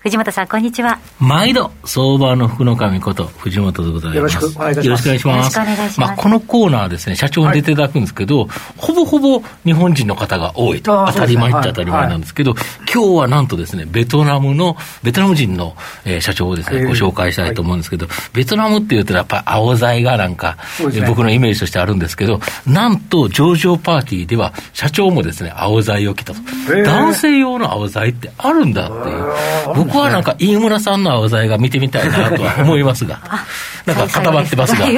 [0.00, 0.98] 藤本さん、こんにちは。
[1.18, 4.36] 毎度、相場の福の神こと、藤本でございます。
[4.38, 4.86] よろしくお願いします。
[4.86, 6.00] よろしくお願いします。
[6.00, 20.56] ままあ、このコーナーですね、社長に出ていただくんですけど、はい、ほぼほぼ日本人の方が多いと、当たり前っちゃ当たり前なんですけど、はいはい、今日はなんとですね、ベトナムの、ベトナム人の、えー、社長をですね、ご紹介したいと思うんですけど、ベトナムって言うとやっぱり青材がなんか、
[20.94, 26.40] ね、僕のイメージとしてあるんですけど、なんと上場パーティーでは、社長もですね、青材を着たと。
[26.86, 29.89] 男性用の青材ってあるんだっていう。
[29.92, 33.20] 僕はなんか、飯村さんの青材が見てみたいなとは思いますが、
[33.86, 34.84] なんか固まってますが。
[34.84, 34.90] は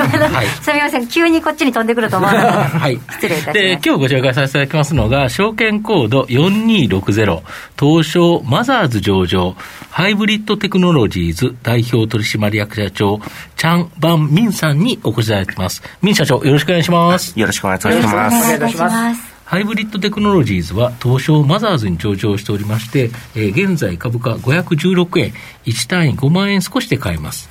[0.43, 2.79] い、 すみません、急にこっちに飛んでくると思わなかった。
[2.79, 2.99] はい。
[3.13, 3.59] 失礼いたします。
[3.59, 7.41] で、今日ご紹介させていただきますのが、証券コード4260、
[7.79, 9.57] 東証マザーズ上場、
[9.91, 13.21] ハイブリッドテクノロジーズ代表取締役社長、
[13.57, 15.83] チャン・バン・ミンさんにお越しいただいてます。
[16.03, 17.39] ミン社長、よろしくお願いします。
[17.39, 17.97] よろしくお願いします。
[17.97, 19.32] よろしくお願いいたします。
[19.53, 25.35] ハイブリッドテクノロジーズは東証マザーズに上場しておりまして、えー、現在株価516円、
[25.67, 27.51] 1単位5万円少しで買えます。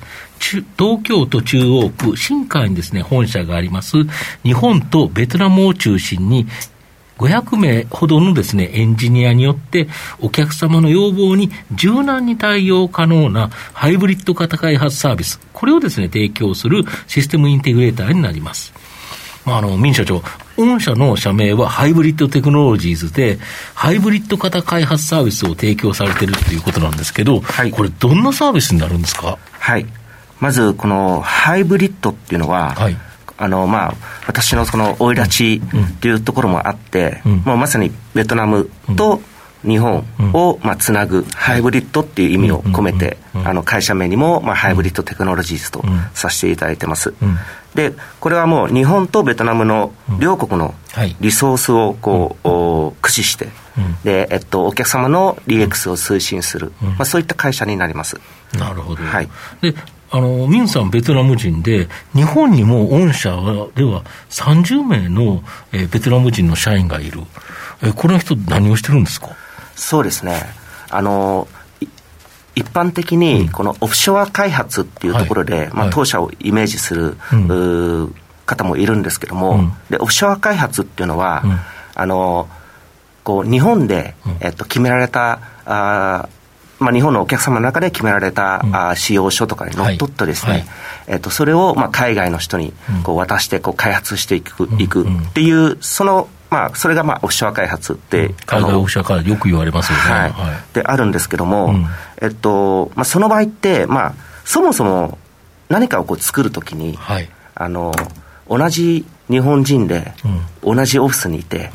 [0.80, 3.98] 東京都中央区新海にですね、本社があります、
[4.42, 6.48] 日本とベトナムを中心に
[7.20, 9.88] 500名ほどのですね、エンジニアによって、
[10.22, 18.74] お客様の要望に柔軟に対応可能なハイブリッド型開発サービス、これをですね、提供するシステムインテグレーターになります。
[19.46, 20.22] まあ、あの、民社長、
[20.66, 23.40] 御社の社名はハイブリッドテクノロジーズで、
[23.74, 29.38] ハイブリッド型開発サービスを提供されてるっていうことなんですけど、はい、これ、どんなサービスになるんですか？
[29.52, 29.86] はい。
[30.40, 32.98] まず、このハイブリッドっていうのは、はい、
[33.38, 33.94] あの、まあ、
[34.28, 39.22] 私のその生い立ちっていうところもあって、うん、もうまさにベトナムと
[39.64, 45.84] 日本を、まあ、つなぐハイブリッドっていう意味を込めて、あの、会社名にも、まあ、ハイブリッドテクノロジーズと
[46.14, 47.14] させていただいてます。
[47.76, 50.74] で、これはもう日本とベトナムの両国の
[51.22, 53.48] リソースをこう、駆使して、
[54.04, 58.20] で、えっと、お客様の DX を推進する、まあ、そういった会社になります。
[58.54, 59.04] なるほど。
[59.04, 59.30] はい。
[59.62, 59.74] で、
[60.14, 63.30] あの、ミンさんベトナム人で、日本にも御社
[63.76, 65.42] では30名の、
[65.72, 67.22] えー、ベトナム人の社員がいる。
[67.82, 69.30] えー、この人何をしてるんですか？
[69.76, 70.42] そうですね。
[70.90, 71.48] あの、
[72.56, 77.18] 一般的にこのオフショア開発っていうところで、まあ、当社をイメージする、
[78.46, 81.44] 方もいるんですけども、でオフショア開発っていうのは、
[81.96, 82.50] あの
[83.24, 86.28] こう日本で、えっと、決められたあ
[86.82, 90.60] まあ、日本のお客様の中で決められた、うん、あ使用書とかにのっとってですね、はい。
[90.62, 90.70] はい、
[91.10, 92.74] えっと、それを、まあ、海外の人に
[93.04, 100.04] こう渡してこう開発していく,、いくっていうそのまあ、それがまあオフショア開発って、うん、海外オフショア開発、よく言われますよね。
[100.04, 100.32] はい。
[100.32, 101.86] はい、で、あるんですけども、うん、
[102.22, 104.14] えっと、まあ、その場合って、まあ、
[104.44, 105.18] そもそも
[105.70, 107.94] 何かをこう作るときに、はい、あの、
[108.50, 110.14] 同じ日本人で、
[110.62, 111.72] 同じオフィスにいて、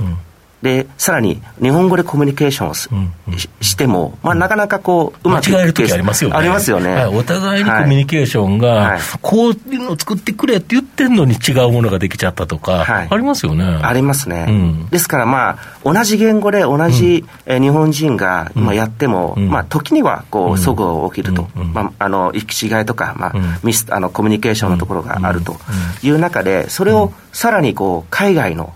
[0.62, 6.36] で、さらに日本語でコミュニケーションをす、うんうん、しても、まあ、なかなかこう、うまく間違える時ありますよね。
[6.36, 7.06] ありますよね、はい。
[7.06, 13.64] お互いにコミュニケーションが、はい、こういうのを作ってくれって言ってんのに違うものができちゃったとか、はい、ありますよね。
[13.64, 14.46] ありますね。
[14.48, 21.48] うん、ですからまあ、同じ言語で同じ、うん、え日本人が今やっても、うん、まあ、時にはこう、齟齬が起きると。
[21.54, 25.56] まあ、あの、行き違いとか、まあ、ミス、あの、コミュニケーションのところがあると
[26.02, 28.72] いう中で、それをさらにこう、海外の、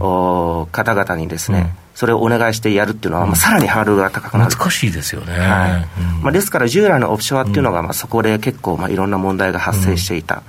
[0.00, 4.56] お方々にですね、それをお願いしてやるっていうのは、まあ、さらにハードルが高くなる。
[4.56, 5.32] 難しいですよね。
[5.32, 5.86] はい。
[6.22, 10.42] まあ、ですから、従来のオプショアっていうのが、まあ、そこで結構、まあ、いろんな問題が発生していたっ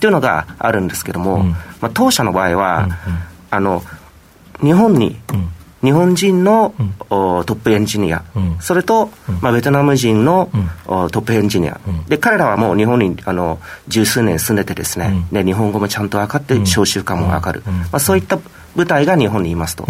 [0.00, 1.44] ていうのがあるんですけども、
[1.80, 2.88] まあ、当社の場合は、
[3.50, 3.82] あの、
[4.62, 5.16] 日本に、
[5.82, 10.50] 日本人の、うん、トップエンジニア、うん、それと、うん、まあ、ベトナム人の、
[10.86, 11.78] トップエンジニア、
[12.08, 18.38] で彼らはもう日本にあの十数年住んでてですね、で日本語もちゃんと分かって、召集感も分かる、まあ、そういった
[18.76, 19.86] 部隊が日本にいますと。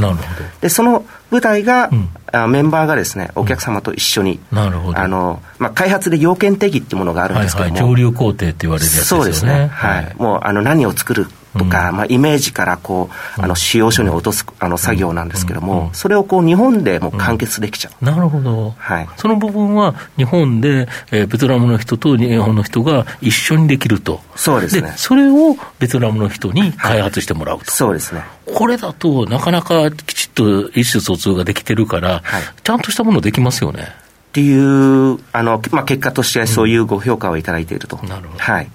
[0.61, 9.21] で、その部隊が、うん、あメンバーがですね、お客様と一緒に、うん、なるほどあの、まあ、開発で要件定義っていうものがあるんですけども、はいはい、上流工程って言われるやつですね。
[9.21, 9.67] そうですね。
[9.73, 10.15] はい。
[10.17, 11.27] もう、あの、何を作る
[11.57, 13.09] とか、うん、まあ、イメージからこ
[13.39, 18.05] う、あの、使用書に落とす、あの、作業なんですけども、それをこう、日本でもう完結できちゃう。
[18.05, 18.75] なるほど。
[18.79, 19.09] はい。
[19.17, 24.21] その部分は、日本で、えー、ベトナムの人と日本の人が一緒にできると。
[24.35, 24.93] そうですね。
[24.97, 27.61] それをベトナムの人に開発してもらうと。
[27.61, 28.23] はい、そうですね。
[28.55, 33.83] これだと、なかなかきちっと意思疎通ができてるから、はい、ちゃんとしたものできますよね。
[33.83, 37.97] っていう、あの、まあ、結果としてそういうご評価をいただいていると。
[38.07, 38.39] なるほど。
[38.39, 38.69] はい。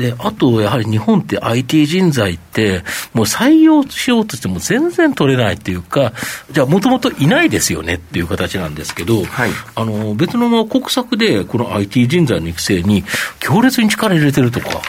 [0.00, 2.82] で、あと、やはり日本って IT 人材って、
[3.12, 6.12] もう採用しようとしても全然取れないっていうか、
[6.50, 13.04] じゃあ、もともといないですよねっていう形なんですけど、はい、あの、ベトナムは国策で、この IT 人材の育成に
[13.38, 14.80] 強烈に力入れてるとか。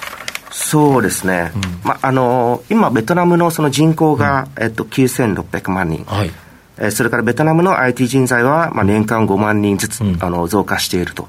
[0.52, 6.32] そうですね、うん、まあ、あの今、ベトナムのその人口が、うん、えっと、9600万人、はい。
[6.78, 11.28] えー、それからベトナムの IT 人材は、まあ、年間5万人ずつ、うん、あの増加していると。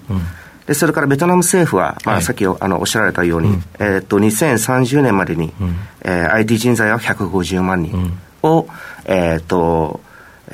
[0.67, 8.69] でそれからベトナム政府は、まあ、さっきあのおっしゃられたように、うん、えー、と2030年までに、うん、えー、IT 人材は150万人を、うん、
[9.07, 10.01] えーと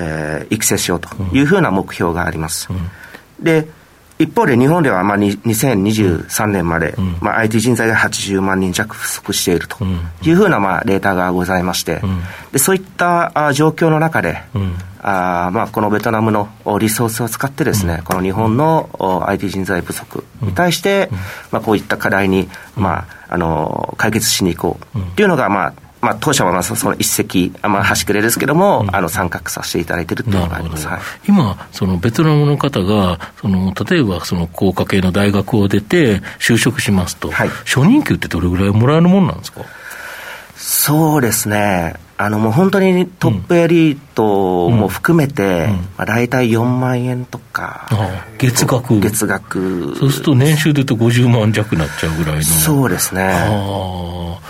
[0.01, 2.69] えー、育成しようというふうな目標があります。
[3.39, 3.67] で
[4.17, 9.77] 一方で日本ではまあ2023年まで、うん、まあ、IT 人材が80万人弱不足していると
[10.23, 12.21] いうふうなまあデータがございまして、うん、
[12.51, 16.49] でそういった状況の中で、うん、あまあこのベトナムの
[16.79, 18.89] リソースを使ってですね、この日本の
[19.27, 21.09] IT 人材不足に対して、
[21.51, 24.99] まあ、こういった課題に、まあ、あの解決しに行こう。
[25.15, 39.61] というのが、まあ、まあ、当社はまあその一石、まあ、端くれですけれども、うん、あの参画させていただいているというのがあります、はい、今、そのベトナムの方が、その例えばその工科系の大学を出て、就職しますと、はい、初任給ってどれぐらいもらえるもんなんですか？
[40.55, 45.51] そうですね、あのもう本当にトップエリートも含めて、うん。
[45.51, 47.87] うん、まあ、大体4万円とか、
[48.37, 48.99] 月額。
[48.99, 49.95] 月額。
[49.95, 52.43] そうすると年収でいうと50万弱になっちゃうぐらいの。
[52.43, 53.31] そうですね。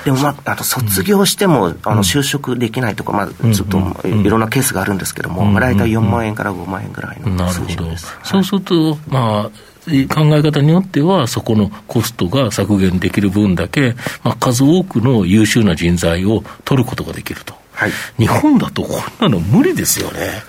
[0.04, 17.59] でもまああと卒業しても、うん、あの就職できないとか、まあ、ちょっといろんなケースがあるんですけども、まあ、大体4万円から5万円ぐらいの数字です、そうするとまあ考え方によっては、そこのコストが削減できる分だけ、まあ、数多くの優秀な人材を取ることができると。
[17.80, 20.44] はい、日本だとこんなの無理ですよね。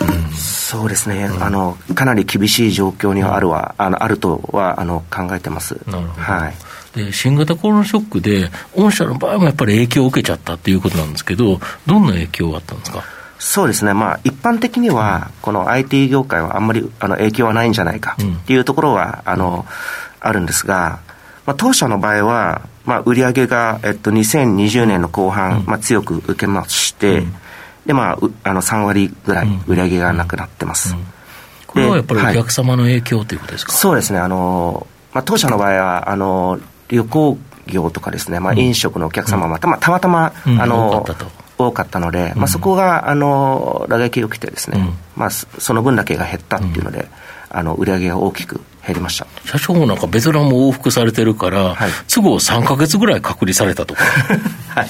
[0.00, 5.78] うん、そうですね、うん、あのかなり厳しい状況にはあるは、あのあるとはあの考えてます。
[5.86, 6.54] なるほど、はい。
[6.96, 13.04] で新型コロナショックで、御社の場合もやっぱり影響を受けちゃったっていうことなんですけど、どんな影響があったんですか？
[13.38, 19.66] そうですね、まあ、一般的には、この IT 業界はあんまりあの影響はないんじゃないかっていうところは、あの
[20.20, 21.00] あるんですが、
[21.44, 27.24] まあ、当社の場合は、まあ、売上が、えっと、2020年の後半、まあ、強く受けまして、
[27.86, 30.94] で、まあ、あの3割ぐらい売上がなくなってます。
[31.66, 41.04] これはやっぱりお客様の影響ということですか、はい、そうですね、あのまあ、当社の場合はあの旅行業とかですね、まあ、飲食のお客様はたまたまたま、あの
[41.56, 47.08] 多かったので、まあ、そこがあの打撃を受けてですね、まあ、その分だけが減ったっていうので、
[47.48, 49.26] あの売上が大きく減りました。
[49.44, 54.04] 社長もなんかベトナム往復されてるから、はい、都合3か月ぐらい隔離されたとか。
[54.74, 54.88] はい。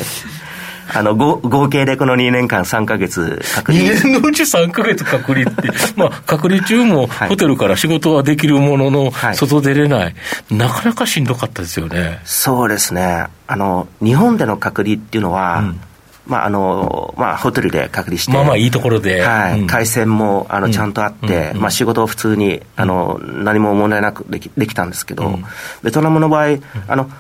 [0.93, 3.85] あの合合計でこの2年間3か月隔離。
[3.85, 10.15] 2年のうち3か月隔離って まあ隔離中もホテルから仕事はできるものの、外出れない、
[10.51, 12.21] なかなかしんどかったですよね。
[12.25, 13.27] そうですね。
[13.47, 15.81] あの日本での隔離っていうのは、うん
[16.27, 25.45] まああのまあ、ホテルで隔離して、まあまあいいところで、はいうん、回線もあのちゃんとあって、うん、まあ、仕事を普通にあの何も問題なくできできたんですけど、うん、
[25.83, 27.11] ベトナムの場合、あの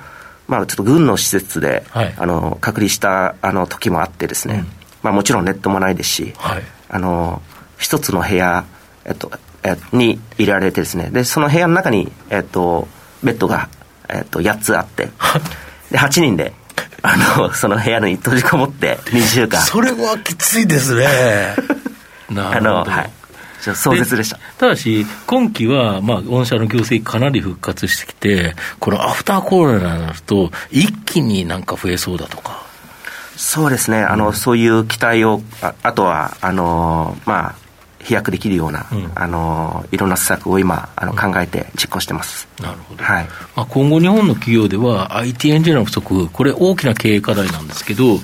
[0.48, 4.64] まあ、ちょっと軍の施設で、はい、あの隔離したあの時もあってですね、
[5.02, 7.42] まあ、もちろんネットもないですし、はい、あの
[7.76, 8.64] 一つの部屋、
[9.04, 9.30] えっと
[9.64, 12.86] えに入れられてですねでその部屋の中に、えっと、
[13.22, 13.68] ベッドが、
[14.08, 15.06] えっと、8つあって
[15.90, 16.52] で8人で
[17.06, 19.60] あの、その部屋に閉じこもって2週間。
[19.60, 21.06] それはきついですね。
[22.32, 22.90] なるほど。
[22.90, 23.10] はい。
[23.60, 32.62] 壮絶でしたただし、今期は、まあ、御社の業績かなり復活してきて、このアフターコロナになると、一気になんか増えそうだとか。
[33.36, 37.54] そうですね、あの、うん、そういう期待を、ああとは、あの、まあ、
[38.04, 42.46] 飛躍できるような、うん、あのいろんな施策を今あの、考えて実行してます。
[42.60, 43.02] なるほど。
[43.02, 43.24] はい。
[43.56, 48.18] まあ、今後日本の企業では IT エンジニアの不足、これ大きな経営課題なんですけど、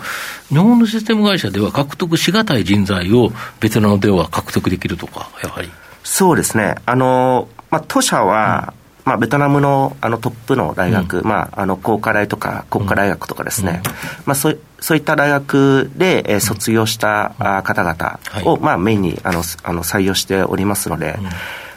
[0.51, 5.71] 日本のシステム会社では獲得しがたい人材をベトナムでは獲得できるとか、やはり。
[6.05, 6.77] そうですね。
[6.85, 8.75] あの、まあ、当社は、
[9.11, 13.93] まあ、ベトナムのあのトップの大学、うん、まあ、あの工科大とか国家大学とかですね、うん、
[14.27, 21.19] まあ、そうそういった大学で、えー、卒業した方々を、まあ、メインにあのあの採用しておりますので、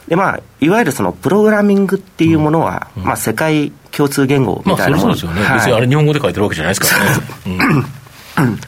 [0.07, 7.17] でまあ、いわゆるそのプログラミングっていうものは、まあ、世界共通言語みたいなもの、まあ、そうですよね、はい、別にあれ日本語で書いてるわけじゃないですから
[7.49, 7.85] ね。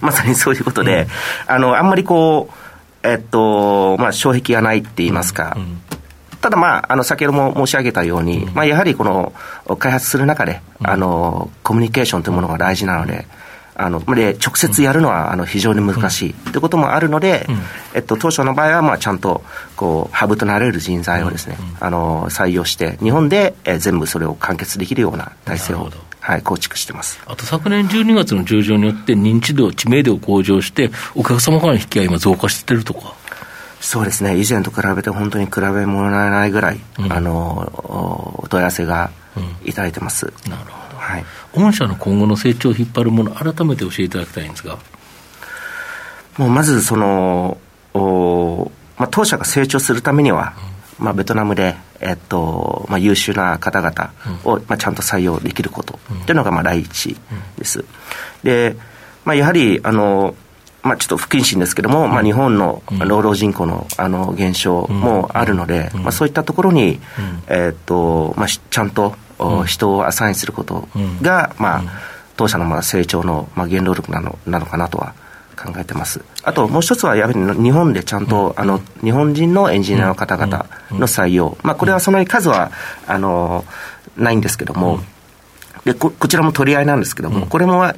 [0.02, 1.08] まさにそういうことで、
[1.46, 5.56] あのあんまりこう、えっとまあ、障壁がないって言いますか、
[6.46, 9.34] ただ、まあ、あの先ほども申し上げたように、まあ、やはりこの
[9.80, 13.26] 開発する中で、あのコミュニケーションというものが大事なので、
[13.74, 17.48] あので直接やるのはあの非常に難しいということもあるので、
[17.96, 19.42] えっと、当初の場合はまあちゃんと
[19.76, 27.20] こうハブとなれる人材をですね、あの採用して日本で、え全部それを完結できるような体制をはい、構築してます。
[27.28, 33.14] あと昨年12月の上場によって認知度、知名度を向上して、お客様からの引き合い今増加してるとか。
[33.86, 39.12] そうですね、以前と比べて本当に比べ物にならないぐらい、うん、あのお問い合わせが
[39.64, 44.80] いただいてます、うん、なるほど、はい、御社の今後の成長を引っ張るもの、改めて教えていただきたいんですが。
[46.40, 47.60] もうまずその
[47.94, 50.56] お、まあ、当社が成長するためには、
[51.00, 54.14] うん、まあ、ベトナムで、えっとまあ、優秀な方々
[54.46, 57.16] を、まあ、ちゃんと採用できることというのがまあ第一
[57.60, 57.86] です。
[58.44, 58.76] で
[59.26, 60.36] まあ、やはりあの
[60.86, 67.00] まあ、ちょっと不謹慎ですけれども、まあ、日本の労働人口のあの減少もあるので、まあ、そういったところに、
[67.48, 69.16] えーとまあ、ちゃんと
[69.66, 70.88] 人をアサインすること
[71.22, 71.84] が、まあ、
[72.38, 75.14] 当社のまあ成長のまあ原動力なのなのかなとは
[75.58, 76.24] 考えてます。
[76.44, 82.72] あともう一つはやはり日本でちゃんと、あの日本人のエンジニアの方々の採用、まあ、これはその数は
[83.08, 83.66] あの
[84.18, 85.00] ないんですけども、
[85.84, 87.92] でここちらも取り合いなんですけども、これも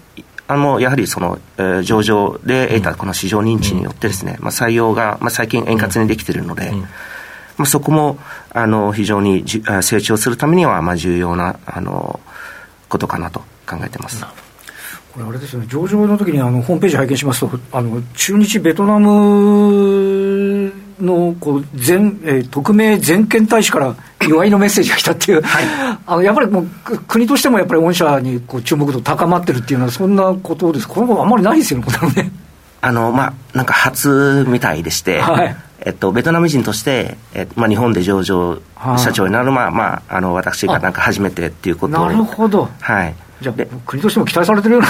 [0.47, 6.71] あのやはりその、えー、上場で得たこの市場認知によってですね、まあ、採用が、まあ、最近円滑にできているので、
[7.57, 8.17] まあ、そこも
[8.51, 12.19] あの非常にじ成長するためには、まあ、重要なあの
[12.87, 14.25] ことかなと考えてます。
[15.13, 26.67] これあれですよね、上場の時にあのホームページ拝見しますと、あの中日ベトナムのこう全、えー、匿名全権大使から祝いのメッセージが来たっていう、はい、あのやっぱりもう
[27.07, 32.31] 国としてもやっぱり御社にこう注目度高まってるっていうのは、そんなことです、このことあんまりないですよね、これね。
[32.81, 38.59] あのまあ、なんか初みたいでして、はい、えっと、ベトナム人として、えまあ、日本で上場
[38.97, 44.87] 社長になる、まあまあ、あの私がなんか初めてっていうことなるほど、はい、じゃあ、国としても期待されてるような。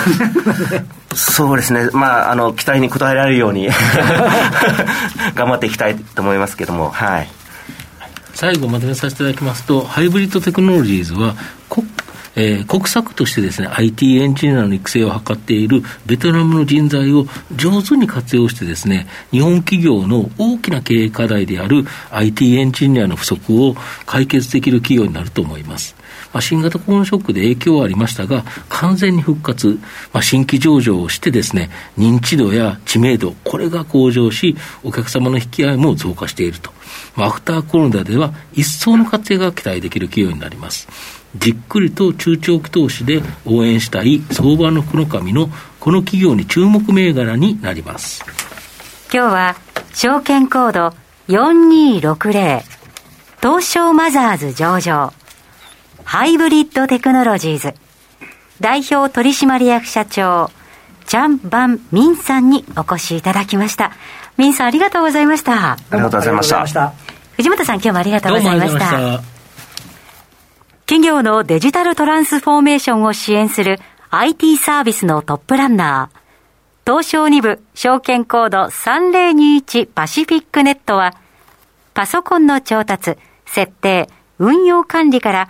[1.16, 3.68] そうですね、まあ、あの期待に応えられるように。
[5.36, 7.28] 頑張っていきたいと思いますけども、はい、
[8.34, 11.36] 最後まとめさせていただきますと、ハイブリッドテクノロジーズは
[11.70, 11.88] 国、
[12.36, 17.26] えー、国策としてですね、IT エンジニアの育成を図っているベトナムの人材を
[17.56, 23.76] 上手に活用してですね、日本企業の大きな経営課題である IT エンジニアの不足を
[24.06, 25.96] 解決できる企業になると思います。
[26.34, 29.80] まあ、新型コロナショックで影響はありましたが、完全に復活、
[30.14, 36.72] まあ、新規上場をしてですね、認知度や知名度、これが向上し、お客様の引き合いも増加していると。
[37.16, 40.88] まあ、アフターコロナでは一層の活躍が期待できる企業になります。
[41.36, 48.24] じっくりと中長期投資で応援したい相場の福の神のこの企業に注目銘柄になります。
[49.14, 49.56] 今日は
[49.94, 50.96] 証券コード
[51.28, 52.62] 4260
[53.42, 55.14] 東証マザーズ上場
[56.08, 57.74] ハイブリッドテクノロジーズ
[58.62, 60.50] 代表取締役社長
[61.06, 63.92] チャン・バン・ミンさんにお越しいただきました。
[64.38, 65.74] ミンさんありがとうございました。
[65.74, 66.94] ありがとうございました。
[67.36, 69.22] 藤本さん今日もありがとうございました。
[70.86, 73.78] 企業のデジタルトランスフォーメーションを支援する
[74.10, 81.16] IT サービスのトップランナー、東証2部証券コード3021パシフィックネットは、
[81.94, 84.10] パソコンの調達、設定、
[84.40, 85.50] 運用管理から